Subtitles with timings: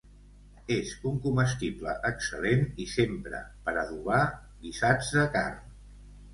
[0.75, 4.25] És un comestible excel·lent i s'empra per adobar
[4.67, 5.65] guisats de carn.